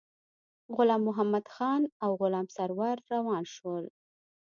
[0.75, 3.85] غلام محمدخان او غلام سرور روان شول.